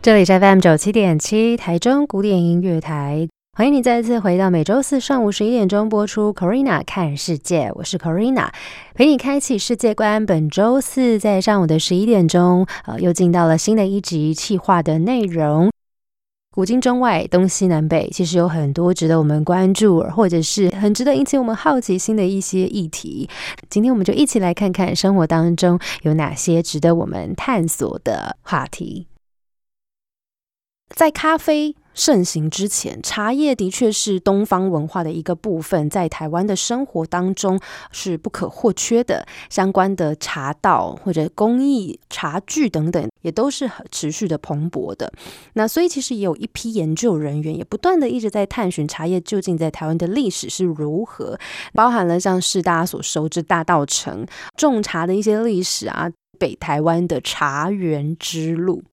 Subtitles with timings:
[0.00, 8.48] 这里是 FM 九七点七台中古典音乐台，欢迎你再次回到每周四上午十一点钟播出 Corina 看世界，我是 Corina，
[8.94, 10.24] 陪你开启世界观。
[10.24, 15.68] 本周四在上午的十一点钟，呃，又进到了新的一集企划的内容。
[16.52, 23.28] 古今中外，东西南北，其实有很多值得我们关注，或者是很值得引起我们好奇心的一些议题。
[23.68, 29.08] 今天我们就一起来看看生活当中有哪些值得我们探索的话题。
[30.94, 37.58] 在咖啡盛行之前，茶叶的确是东方文化的一个部分，在台湾的生活当中
[37.90, 39.26] 是不可或缺的。
[39.50, 45.12] 相关的茶道或者工艺、茶具等等，也都是持续的蓬勃的。
[45.54, 51.38] 那所以，其实也有一批研究人员，也不断的一直在探寻茶叶究竟在台湾的历史是如何，
[51.74, 54.24] 包含了像是大家所熟知大道城
[54.56, 58.84] 种茶的一些历史啊，北台湾的茶园之路。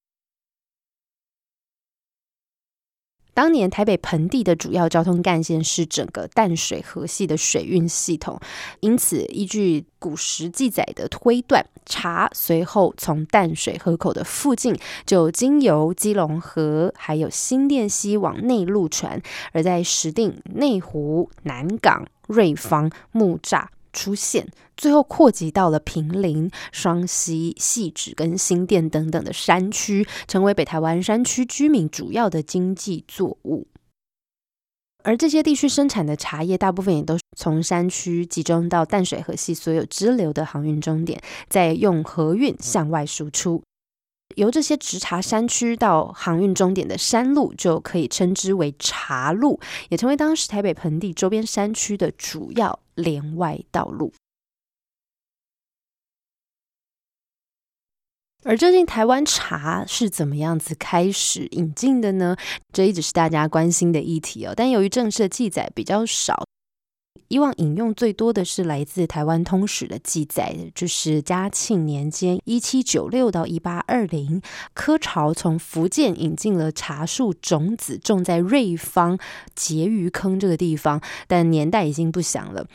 [3.35, 8.39] 当年台北盆地的主要交通干线是整个淡水河系的水运系统，
[8.79, 14.73] 因此依据古时记载的推断，茶随后从淡水河口的附近
[15.05, 23.65] 就经由基隆河还有新店溪往内陆传，而在石碇、内湖、南港、瑞芳、木栅。
[23.95, 33.67] 出现，最后扩及到了平林、双溪、细致跟新店等等的山区，成为北台湾山区居民主要的经济作物。
[35.03, 43.61] 而这些地区生产的茶叶，大部分也都从山区集中到淡水河系所有支流的航运终点，再用河运向外输出。
[44.35, 54.13] 由这些直茶山区到航运终点的山路，就可以称之为茶路，也成为当时台北盆地周边山区的主要连外道路。
[58.43, 62.35] 而最近台湾茶是怎么样子开始引进的呢？
[62.71, 64.53] 这一直是大家关心的议题哦。
[64.55, 66.45] 但由于正式的记载比较少。
[67.35, 74.41] 以往引用最多的是来自台湾通史的记载，就是嘉庆年间（一七九六到一八二零），
[74.73, 79.19] 柯朝从福建引进了茶树种子，种在瑞芳
[79.53, 82.65] 结鱼坑这个地方，但年代已经不详了。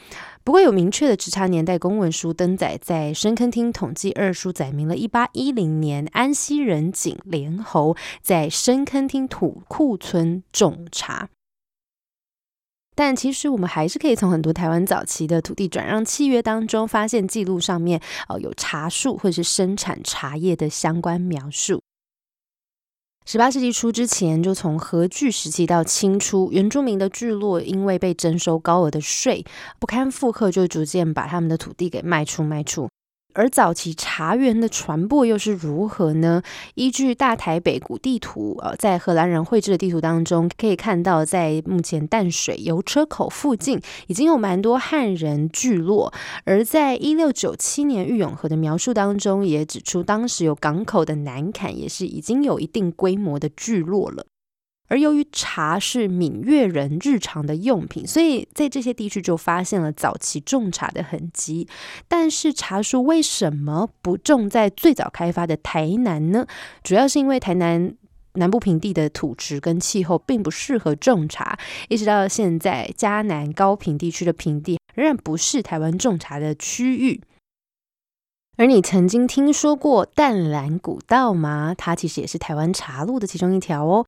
[0.45, 11.31] 不过有明确的直茶年代公文书登载在深坑厅统计二书，载明了一八一零年安溪人景莲侯在深坑厅土库村种茶。
[13.01, 21.83] 但其实我们还是可以从很多台湾早期的土地转让契约当中，发现记录上面哦有茶树或者是生产茶叶的相关描述。
[23.25, 29.47] 十八世纪初之前，就从和聚时期到清初，原住民的聚落因为被征收高额的税
[29.79, 32.91] 不堪负荷，就逐渐把他们的土地给卖出卖出。
[33.33, 36.43] 而早期茶园的传播又是如何呢？
[36.75, 46.13] 依据大台北古地图，呃，在荷兰人绘制的地图当中，可以看到，在目前淡水油车口附近，已经有蛮多汉人聚落。
[46.45, 54.27] 而在一六九七年玉永河的描述当中，也指出当时有港口的南坎，也是已经有一定规模的聚落了。
[54.91, 61.69] 而由于茶是闽粤人日常的用品，所以在这些地区就发现了早期种茶的痕迹。
[62.09, 66.45] 但是茶树为什么不种在最早开发的台南呢？
[66.83, 67.95] 主要是因为台南
[68.35, 71.57] 南部平地的土质跟气候并不适合种茶，
[71.89, 77.23] 一直到现在，嘉南高平地区的平地仍然不是台湾种茶的区域。
[78.57, 81.75] 而你曾经听说过淡蓝古道吗？
[81.79, 84.05] 它其实也是台湾茶路的其中一条哦。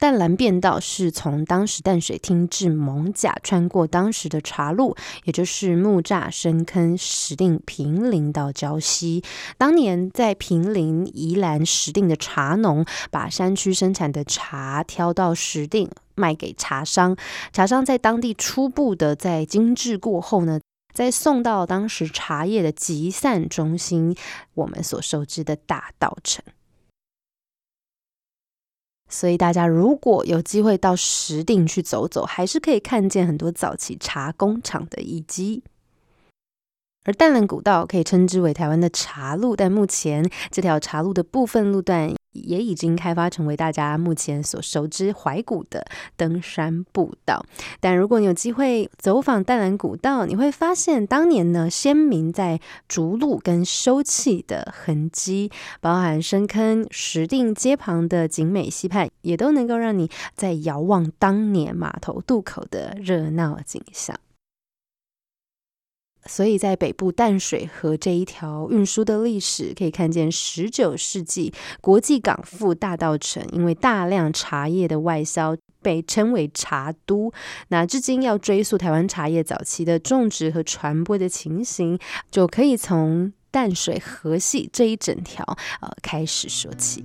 [0.00, 9.24] 淡蓝便道是从当时淡水厅至蒙甲，穿过当时的茶路，也就是木栅、深坑、石碇、平林到礁溪。
[9.56, 17.16] 当年在平林、宜兰、石碇的茶农，把山区生产的茶挑到石碇卖给茶商，
[17.52, 20.60] 茶商在当地初步的在精制过后呢，
[20.94, 24.16] 再送到当时茶叶的集散中心，
[24.54, 26.44] 我们所熟知的大道城。
[29.08, 35.62] 所以大家如果有机会到石碇去走走，还是可以看见很多早期茶工厂的遗迹。
[37.04, 45.84] 而淡蓝古道可以称之为台湾的茶路，但目前这条茶路的部分路段也已经开发成为大家目前所熟知怀古的
[46.16, 47.44] 登山步道。
[47.80, 64.16] 但如果你有机会走访淡蓝古道，你会发现当年呢先民在逐鹿跟收气的痕迹，包含深坑、石定街旁的景美溪畔，也都能够让你在遥望当年码头渡口的热闹景象。
[66.28, 77.32] 所以在北部淡水河这一条运输的历史，可以看见十九世纪国际港埠大道城，因为大量茶叶的外销，被称为茶都。
[77.68, 81.98] 那至今要追溯台湾茶叶早期的种植和传播的情形，
[82.30, 85.44] 就可以从淡水河系这一整条
[85.80, 87.02] 呃开始说起。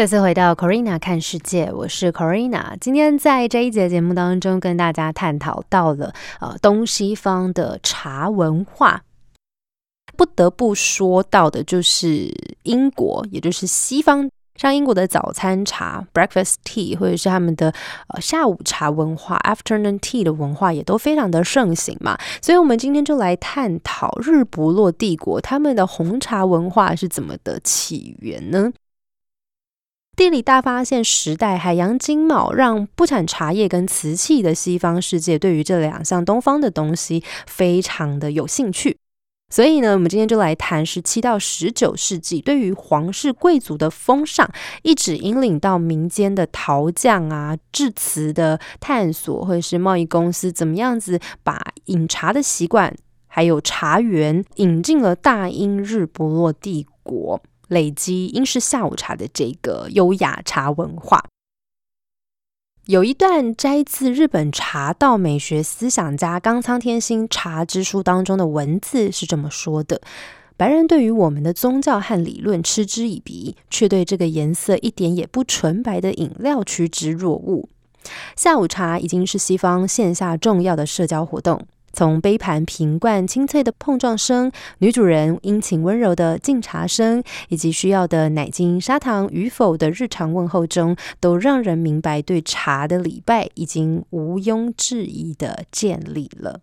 [0.00, 2.72] 再次回到 Corina 看世界，我是 Corina。
[2.80, 9.02] 今天在这一节节目当中，跟大家探讨到了呃东西方的茶文化。
[10.16, 17.70] 不得不说到的就是英国，也就是西方，像英国的早餐茶 （breakfast tea） 或者是他们的
[18.08, 22.16] 呃下午茶文化 （afternoon tea） 的文化，也都非常的盛行嘛。
[22.40, 28.72] 所以，我们今天就来探讨日不落帝国他们的红茶文化是怎么的起源呢？
[30.20, 38.98] 地理大发现时代，海洋经贸让不产茶叶跟瓷器的西方世界对于这两项东方的东西非常的有兴趣。
[39.48, 44.46] 所以呢，我们今天就来谈十七到十九世纪对于皇室贵族的风尚，
[44.82, 52.94] 一直引领到民间的陶匠啊、制瓷的探索，或者是贸易公司怎么样子把饮茶的习惯
[53.26, 57.40] 还有茶园引进了大英日不落帝国。
[57.70, 61.24] 累积英式下午茶的这个优雅茶文化，
[62.86, 70.00] 有一段摘自日本茶道美学思想家冈仓天心《茶之书》当中的文字是这么说的：
[70.56, 77.68] 白人对于我们的宗教和理论嗤之以鼻，却对这个颜色一点也不纯白的饮料趋之若鹜。
[78.34, 81.64] 下午茶已经是西方线下重要的社交活动。
[81.92, 96.60] 从杯盘瓶罐清脆的碰撞声，女主人殷勤温柔的敬茶声，以及需要的奶精、砂糖与否的日常问候中，都让人明白对茶的礼拜已经毋庸置疑的建立了。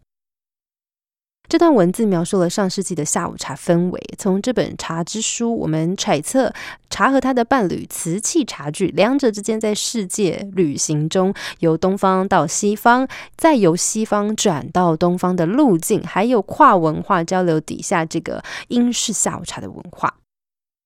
[1.50, 4.02] 这段文字描述了上世纪的下午茶氛围。
[4.18, 6.54] 从这本《茶之书》，我们揣测
[6.90, 13.08] 茶和他的伴侣瓷器茶具两者之间在世界旅行中，由东方到西方，
[13.38, 20.14] 再由西方转到东方的路径，还有跨文化交流底下这个英式下午茶的文化。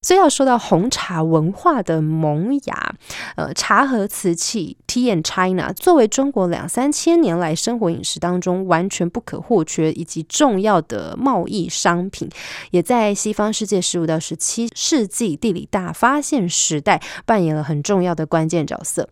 [0.03, 2.95] 所以要说到红茶文化的萌芽，
[3.35, 12.27] 呃，茶和瓷器 （Tea and China） 作为中国两三千年来生活饮食当中完全不可或缺以及重要的贸易商品，
[12.71, 19.09] 也在西方世界十五到十七世纪地理大发现时代扮演了很重要的关键角色。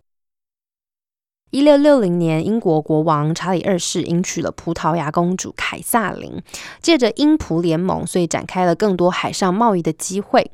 [1.52, 6.42] 一六六零年，英国国王查理二世迎娶了葡萄牙公主凯撒琳，
[6.82, 10.52] 借着英葡联盟，所以展开了更多海上贸易的机会。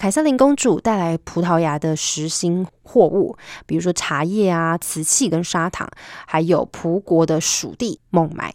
[0.00, 5.86] 凯瑟琳公主带来葡萄牙的实心货物，比如说茶叶啊、瓷器跟砂糖，
[6.26, 8.54] 还有葡国的属地孟买。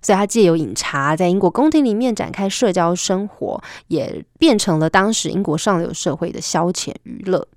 [0.00, 7.48] 所以，她借由饮茶，在英国宫廷里面展开社交生活，也变成了当时英国上流社会的消遣娱乐。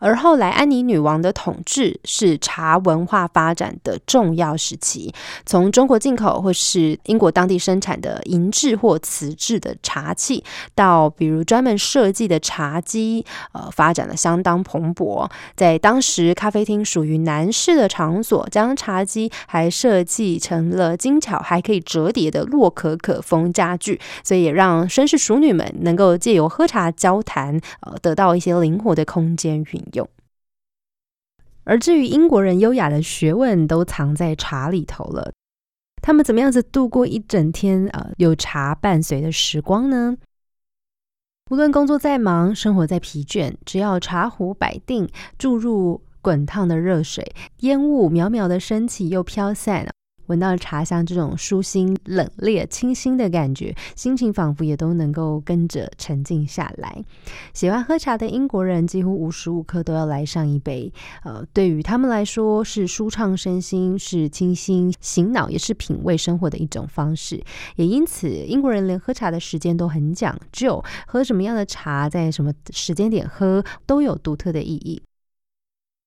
[0.00, 5.12] 而后来，安妮女王的统治是茶文化发展的重要时期。
[5.44, 10.42] 从中国进口或是英国当地生产的银制或瓷制的茶器，
[10.74, 15.30] 到比如专门设计的茶几，呃，发展的相当蓬勃。
[15.54, 29.89] 在当时，咖啡厅属于男士的场所，将茶几还设计成了精巧还可以折叠的洛可可风家具，所以也让绅士淑女们能够借由喝茶交谈，呃，得到一些灵活的空间运。
[29.92, 30.08] 用，
[31.64, 35.32] 而至于英国人优雅的学问都藏在茶里头了。
[36.02, 40.16] 他们怎么样子度过一整天呃有茶伴随的时光呢？
[41.50, 49.86] 无论工作再忙，生活再疲倦，只要茶壶摆定，注入滚烫的热水，烟雾渺渺的升起又飘散，
[50.30, 57.04] 闻到茶香这种舒心、冷冽、清新的感觉，心情仿佛也都能够跟着沉静下来。
[57.52, 60.92] 喜欢喝茶的英国人几乎无时无刻都要来上一杯，
[61.24, 67.42] 呃，对于他们来说是舒畅身心，是清新醒脑，也是品味生活的一种方式。
[67.74, 75.02] 也因此，英国人连喝茶的时间都很讲究，喝什么样的茶，在什么时间点喝，都有独特的意义。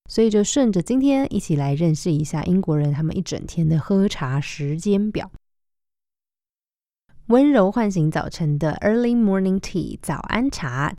[0.09, 5.31] 所以就顺着今天一起来认识一下英国人他们一整天的喝茶时间表。
[7.27, 10.95] 温柔唤醒早晨的 Early Morning Tea 早安茶。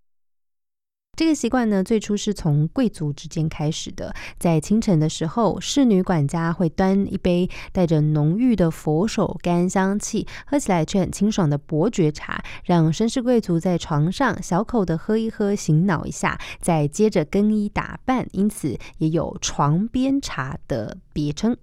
[1.16, 4.14] 这个习惯呢，最初是从贵族之间开始的。
[4.38, 21.56] 在清晨的时候，侍女管家会端一杯带着浓郁的佛手柑香气、喝起来却很清爽的伯爵茶，让绅士贵族在床上小口的喝一喝，醒脑一下，再接着更衣打扮，因此也有床边茶的别称。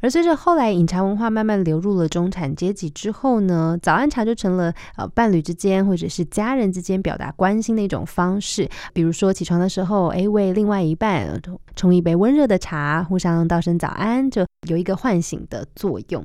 [0.00, 8.68] 而随着后来饮茶文化慢慢流入了中产阶级之后呢，早安茶就成了呃伴侣之间或者是家人之间表达关心的一种方式。
[8.92, 11.40] 比如说起床的时候，哎，为另外一半
[11.76, 16.24] 冲一杯温热的茶，互相道声早安，就有一个唤醒的作用。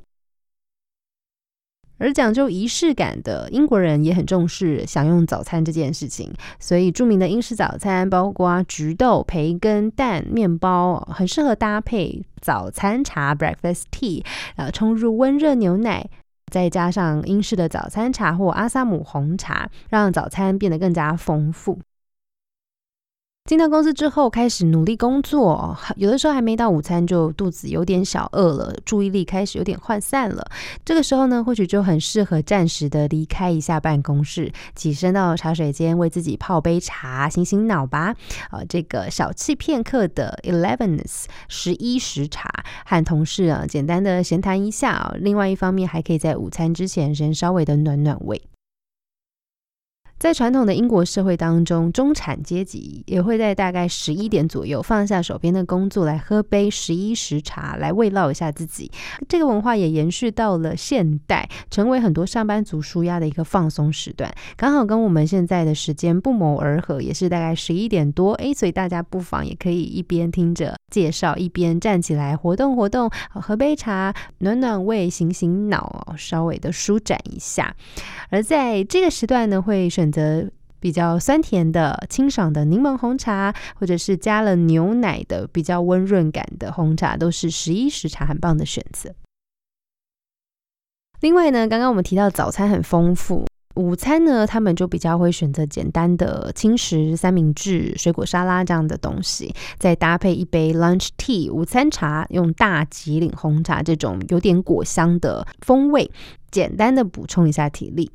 [1.97, 14.23] 而讲究仪式感的英国人也很重视享用早餐这件事情，所以著名的英式早餐包括橘豆、培根、蛋、面包，很适合搭配早餐茶 （breakfast tea），
[14.55, 16.09] 呃，冲入温热牛奶，
[16.51, 21.79] 再加上英式的早餐茶或阿萨姆红茶，让早餐变得更加丰富。
[23.47, 30.43] 进到公司之后，开始努力工作，有的时候还没到午餐就肚子有点小饿了，注意力开始有点涣散了。
[30.83, 38.15] 这个时候呢，或许就很适合暂时的离开一下办公室，起身到茶水间为自己泡杯茶，醒醒脑吧。
[38.49, 42.49] 呃，这个小憩片刻的 Elevennes（ 十一时茶，
[42.83, 45.13] 和同事啊简单的闲谈一下。
[45.19, 48.41] 另外一方面，还可以在午餐之前先稍微的暖暖胃。
[50.17, 58.89] 在传统的英国社会当中，中产阶级也会在大概十一点左右放下手边的工作，来喝杯十一时茶，来慰劳一下自己。
[59.27, 68.33] 这个文化也延续到了现代，成为很多上班族舒压的一个放松时段，刚好跟我们现在的时间不谋而合，也是大概十一点多。
[68.35, 77.75] 诶，所以大家不妨也可以一边听着介绍，一边站起来活动活动，喝杯茶，暖暖胃，醒醒脑，稍微的舒展一下。
[78.29, 80.04] 而在这个时段呢，会选。
[80.05, 80.47] 选择
[80.79, 89.11] 比较酸甜的、清爽的柠檬红茶，或者是加了牛奶的比较温润感的红茶，都是十一时茶很棒的选择。
[91.21, 93.47] 另外呢，刚刚我们提到早餐很丰富，
[93.77, 106.11] 午餐呢，他们就比较会选择简单的轻食、三明治、水果沙拉这样的东西，再搭配一杯 lunch tea 午餐茶，用大吉岭红茶这种有点果香的风味，
[106.51, 108.11] 简单的补充一下体力。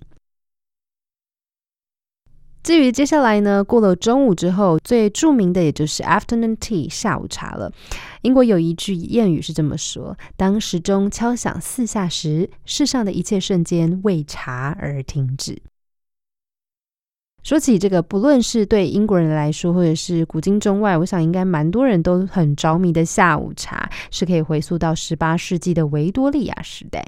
[2.62, 7.72] 至于接下来呢，过了中午之后，最著名的也就是 afternoon tea 下午茶了。
[8.22, 15.60] 英国有一句谚语是这么说：“当时钟敲响四下时，世上的一切瞬间为茶而停止。”
[17.42, 27.02] 说起这个，不论是对英国人来说，或者是古今中外，我想应该蛮多人都很着迷的下午茶，是可以回溯到十八世纪的维多利亚时代。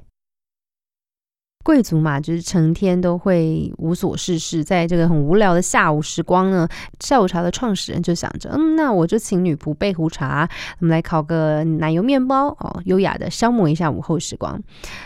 [1.62, 6.68] 贵族嘛，就是成天都会无所事事，在这个很无聊的下午时光呢，
[7.00, 10.48] 下午茶的创始人就想着，嗯，那我就请女仆备壶茶，
[10.80, 14.60] 我们来烤个奶油面包哦，优雅的消磨一下午后时光。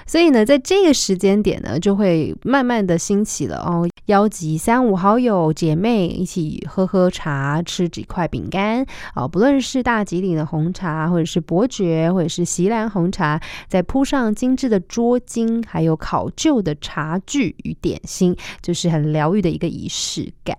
[0.07, 8.83] 所以呢，在这个时间点呢，就会慢慢的兴起了哦，邀集三五好友姐妹一起喝喝茶，吃几块饼干
[9.15, 16.31] 哦，不论是大吉岭的红茶，或者是伯爵，或者是席兰红茶，再铺上精致的桌巾，还有烤。
[16.47, 20.57] 旧的茶具与点心，就是很疗愈的一个仪式感。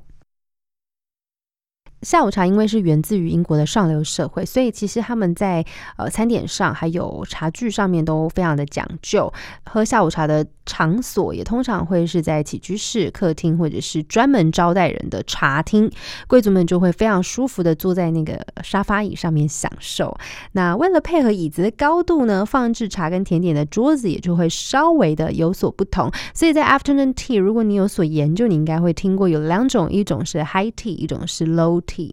[2.01, 5.65] 下午茶因为是源自于英国的上流社会，所以其实他们在
[5.95, 9.33] 呃餐点上还有茶具上面都非常的讲究。
[9.63, 15.89] 喝下午茶的场所也通常会是在起居室、客厅或者是专门招待人的茶厅，
[16.27, 20.15] 贵族们就会非常舒服的坐在那个沙发椅上面享受。
[20.51, 26.11] 那为了配合椅子的高度呢，放置茶跟甜点的桌子也就会稍微的有所不同。
[26.35, 32.11] 所以在 afternoon tea，如果你有所研究，你应该会听过有两种，一种是 high tea，一种是 low Tea。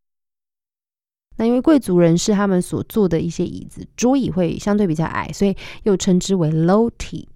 [1.36, 7.26] 那因为贵族人士他们所坐的一些椅子桌椅会相对比较矮，所以又称之为 low tea。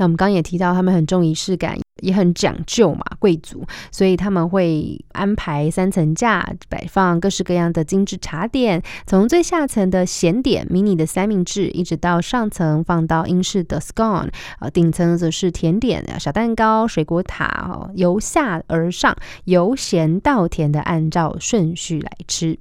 [0.00, 14.30] 那我们刚刚也提到，他们很重仪式感，也很讲究嘛，贵族，所以他们会安排三层架，摆放各式各样的精致茶点，从最下层的咸点迷你的三明治，一直到上层放到英式的 scone，
[14.60, 19.14] 呃，顶层则是甜点、小蛋糕、水果塔，哦，由下而上，
[19.44, 22.58] 由咸到甜的按照顺序来吃。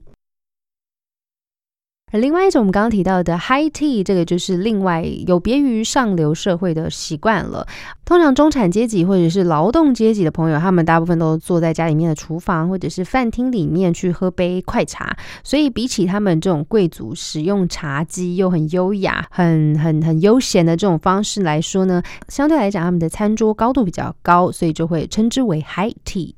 [2.11, 7.67] 而另外一种我们刚刚提到的 high tea，这个就是另外有别于上流社会的习惯了。
[8.03, 15.15] 通常中产阶级或者是劳动阶级的朋友，他们大部分都坐在家里面的厨房或者是饭厅里面去喝杯快茶。
[15.43, 26.33] 所以比起他们这种贵族使用茶几又很优雅、很很很悠闲的这种方式来说呢，相对来讲他们的餐桌高度比较高，所以就会称之为 high tea。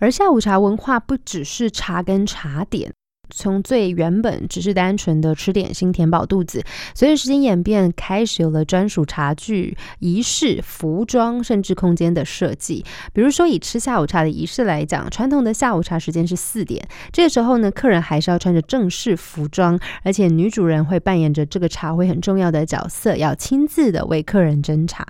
[0.00, 2.92] 而下午茶文化不只是茶跟茶点。
[3.34, 6.62] 从最原本只是单纯的吃点心填饱肚子，
[6.94, 12.84] 随着时间演变，开始有了专属茶具、仪式、服装，甚至空间的设计。
[13.12, 25.06] 比如说，以吃下午茶的仪式来讲，传统的下午茶时间是四点，这个时候呢，客人还是要穿着正式服装，而且女主人会扮演着这个茶会很重要的角色，要亲自的为客人斟茶。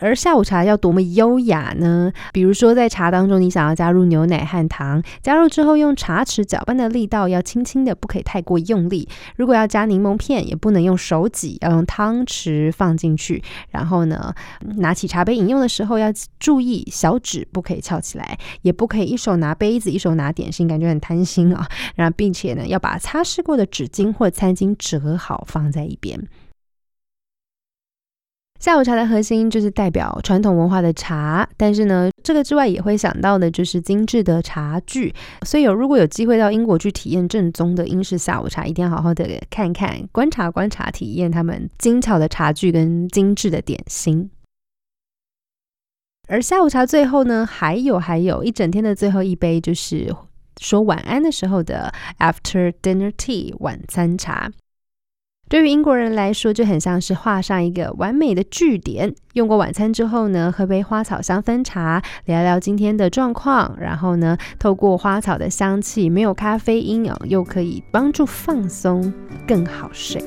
[0.00, 2.12] 而下午茶要多么优雅呢？
[2.32, 9.08] 比如说，在茶当中，你想要加入牛奶和糖，加入之后用茶匙搅拌的力道要轻轻的，不可以太过用力。
[9.34, 13.42] 如果要加柠檬片，也不能用手挤，要用汤匙放进去。
[13.70, 14.32] 然后呢，
[14.76, 21.66] 拿起茶杯饮用的时候要注意小指不可以翘起来，也不可以一手拿杯子，一手拿点心，感觉很贪心啊。
[21.96, 26.28] 然后，并且呢，要把擦拭过的纸巾或餐巾折好放在一边。
[28.58, 35.14] 下午茶的核心就是代表传统文化的茶，但是呢，这个之外也会想到的就是精致的茶具。
[35.46, 44.28] 所以有如果有机会到英国去体验正宗的英式下午茶，一定要好好的看看、观察、观察、体验他们精巧的茶具跟精致的点心。
[46.26, 50.14] 而下午茶最后呢，还有还有一整天的最后一杯，就是
[50.60, 54.50] 说晚安的时候的 After Dinner Tea 晚餐茶。
[55.48, 59.14] 对于英国人来说，就很像是画上一个完美的句点。
[59.32, 69.12] 用过晚餐之后呢，喝杯花草香氛茶，聊聊今天的状况，然后呢，透过花草的香气，没有咖啡因哦，又可以帮助放松，
[69.46, 70.22] 更好睡。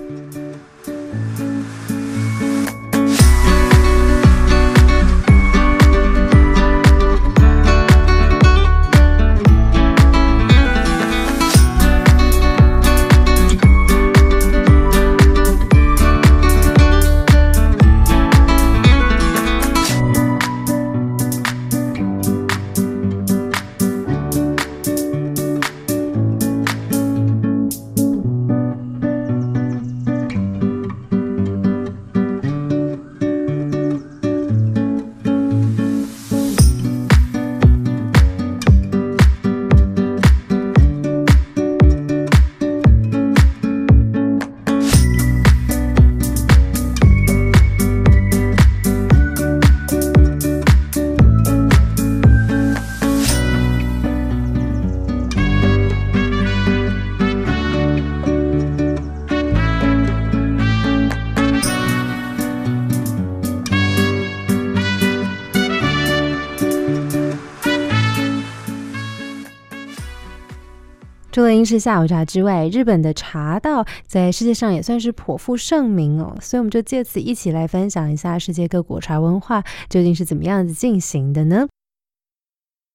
[71.55, 76.35] 英式下午茶之外，日本的茶道在世界上也算是颇负盛名哦。
[76.41, 81.67] 所以我们就借此一起来分享一下世界各国茶文化究竟是怎么样子进行的呢？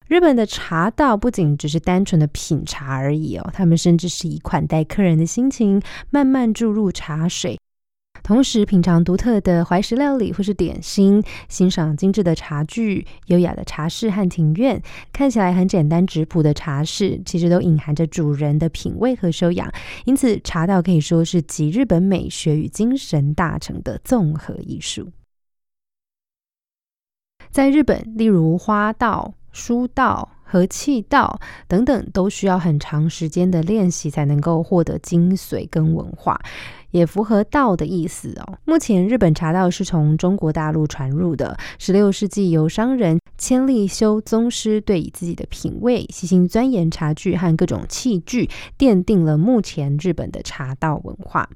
[0.09, 7.59] 日本的茶道不仅只是单纯的品茶而已哦，他们甚至是以款待客人的心情，慢慢注入茶水。
[8.23, 19.71] 同时品尝独特的怀石料理或是点心，欣赏精致的茶具、优雅的茶室和庭院，看起来很简单质朴的茶室，其实都隐含着主人的品味和修养。
[20.05, 25.11] 因此，茶道可以说是集日本美学与精神大成的综合艺术。
[27.51, 30.36] 在日本，例如花道、书道。
[30.49, 36.41] 和气道等等都需要很长时间的练习才能够获得精髓跟文化，
[36.93, 38.59] 也符合道的意思哦。
[38.65, 51.51] 目前日本茶道是从中国大陆传入的，十六世纪由商人千利休宗师对以自己的品味细心钻研茶具和各种器具，奠定了目前日本的茶道文化。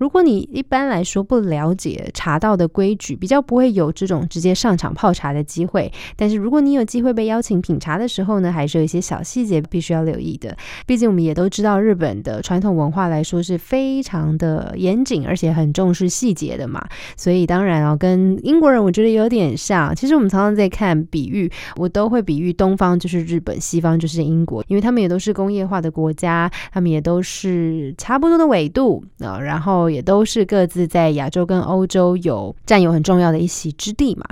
[0.00, 5.92] 如果你一般来说不了解茶道的规矩，比较不会有这种直接上场泡茶的机会。
[6.16, 10.56] 但是如果你有机会被邀请品茶的时候呢，还是有一些小细节必须要留意的。
[10.86, 16.82] 毕竟我们也都知道，日本的传统文化来说是非常的严谨，而且很重视细节的嘛。
[17.14, 19.94] 所以当然哦，跟英国人我觉得有点像。
[19.94, 34.24] 其实我们常常在看比喻，我都会比喻东方就是日本，西方就是英国，因为他们也都是工业化的国家，他们也都是差不多的纬度啊，然后也都是各自在亚洲跟欧洲有占有很重要的一席之地嘛。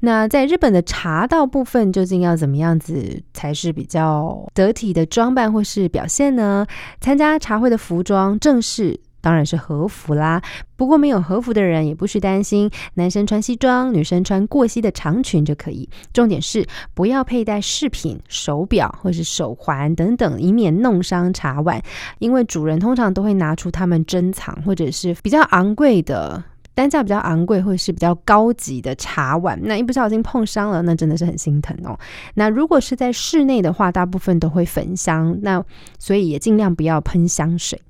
[0.00, 6.66] 那在日本的茶道部分，究竟要怎么样子才是比较得体的装扮或是表现呢？
[7.00, 8.98] 参加茶会的服装正式。
[9.20, 10.42] 当然是和服啦，
[10.76, 15.88] 不过没有和服的人也不需担心，男生穿西装，女生穿过膝的长裙就可以。
[16.12, 21.82] 重点是不要佩戴饰品、手表或是手环等等，以免弄伤茶碗。
[22.18, 26.42] 因为主人通常都会拿出他们珍藏或者是比较昂贵的、
[26.74, 31.98] 单价比较昂贵或者是比较高级的茶碗，那一不小心碰伤了，那真的是很心疼哦。
[32.34, 35.62] 那如果是在室内的话，大部分都会焚香，那
[35.98, 37.80] 所以也尽量不要喷香水。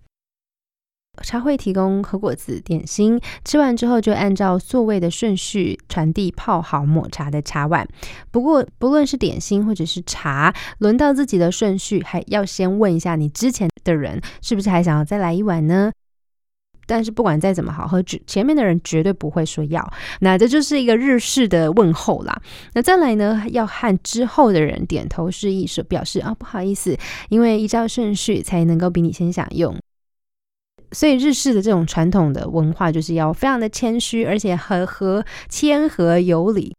[1.22, 7.86] 茶会提供和果子点心，吃完之后就按照座位的顺序传递泡好抹茶的茶碗。
[8.30, 15.92] 不过，不论是点心或者是茶，轮到自己的顺序，还要先问一下你之前的人是不是还想要再来一碗呢？
[16.86, 19.88] 但是不管再怎么好喝，前面的人绝对不会说要。
[20.20, 22.42] 那这就是一个日式的问候啦。
[22.74, 26.96] 那再来呢，要和之后的人点头示意，说表示啊不好意思，
[27.28, 29.76] 因为依照顺序才能够比你先享用。
[30.92, 36.74] 所以日式的这种传统的文化，就是要非常的谦虚，而且和和谦和有礼，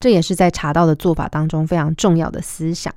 [0.00, 2.94] 这也是在茶道的做法当中非常重要的思想。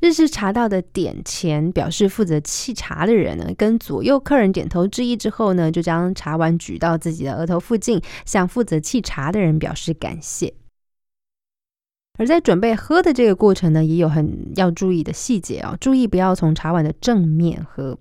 [0.00, 10.52] 日式茶道的点前表示负责沏茶的人呢，跟左右客人点头致意之后呢，就将茶碗举到自己的额头附近，向负责沏茶的人表示感谢。
[12.18, 17.96] 而在准备喝的这个过程呢，也有很要注意的细节哦，注意不要从茶碗的正面喝。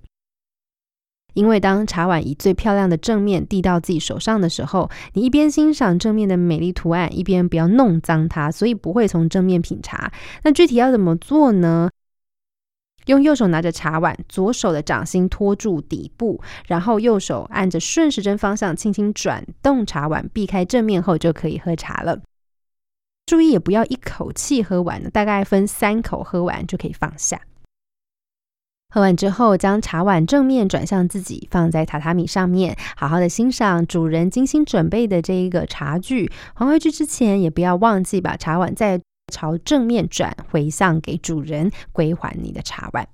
[1.33, 10.11] 因为当茶碗以最漂亮的正面递到自己手上的时候，你一边欣赏正面的美丽图案，一边不要弄脏它，所以不会从正面品茶。
[10.43, 11.89] 那具体要怎么做呢？
[13.07, 22.19] 用右手拿着茶碗，左手的掌心托住底部，然后右手按着顺时针方向轻轻转动茶碗，避开正面后就可以喝茶了。
[23.25, 27.41] 注意也不要一口气喝完，大概分三口喝完就可以放下。
[28.93, 36.30] 喝完之后，将茶碗正面转向自己，放在榻榻米上面，好好的欣赏主人精心准备的这一个茶具。
[36.54, 38.99] 还回去之前，也不要忘记把茶碗再
[39.32, 43.08] 朝正面转回向给主人，归还你的茶碗。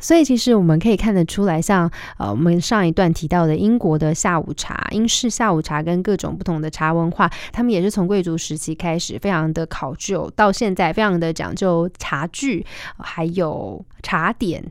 [0.00, 12.64] 所以，其实我们可以看得出来，像呃，我们上一段提到的英国的下午茶、英式下午茶跟各种不同的茶文化，他们也是从贵族时期开始，非常的考究，到现在非常的讲究茶具，
[12.98, 14.64] 还有茶点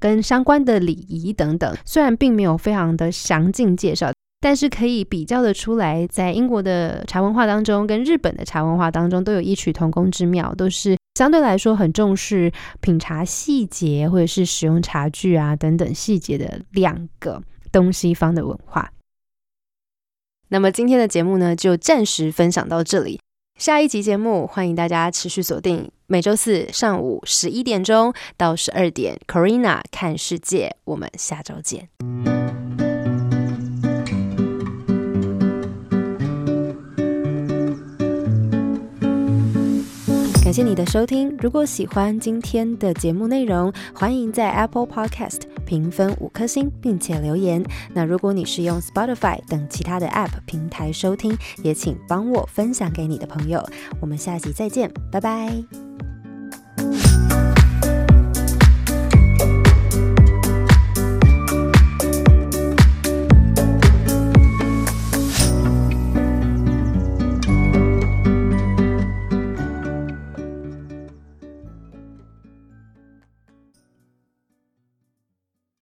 [0.00, 1.74] 跟相关的礼仪等等。
[1.84, 4.10] 虽然并没有非常的详尽介绍。
[4.40, 18.92] 但是可以比较的出来，在英国的茶文化当中，跟日本的茶文化当中，都有异曲同工之妙，都是相对来说很重视品茶细节，或者是使用茶具啊等等细节的两个东西方的文化。
[20.48, 23.20] 那么今天的节目呢，就暂时分享到这里。
[23.58, 30.76] 下一集节目，欢迎大家持续锁定每周四上午十一点钟到十二点，Corina 看世界。
[30.82, 31.88] 我们下周见。
[40.54, 41.36] 谢你的收听。
[41.40, 47.60] 如果喜欢今天的节目内容，欢迎在 Apple Podcast 评分五颗星，并且留言。
[47.92, 53.60] 那如果你是用 Spotify 等其他的 App 平台收听，也请帮我分享给你的朋友。
[54.00, 55.83] 我们下集再见，拜拜。